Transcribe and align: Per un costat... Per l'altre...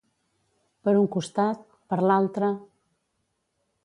Per 0.87 0.93
un 1.01 1.09
costat... 1.15 1.61
Per 1.93 1.99
l'altre... 2.05 2.49